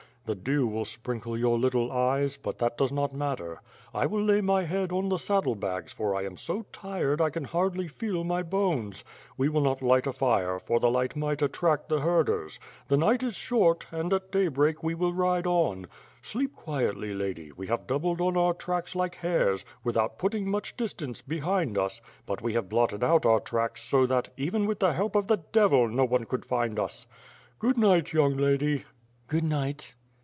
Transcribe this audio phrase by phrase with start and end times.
[0.27, 3.59] The dew will sprinkle your little eyes, but that does not matter.
[3.93, 7.29] I will lay my head on the saddle bags for I am so tired I
[7.29, 9.03] can hardly feel my bones.
[9.35, 12.61] We will not light a fire, for the light might attract the herders.
[12.87, 15.87] The night is short, and at daybreak we will ride on.
[16.21, 21.21] Sleep quietly, lady, we have doubled on our tracks like hares, without putting much distance
[21.21, 25.15] behind us, but we have blotted out our tracks so that, even with the help
[25.17, 27.05] of the devil, no one could find us.
[27.59, 28.85] Good night, young lady."
[29.27, 29.93] "Good night."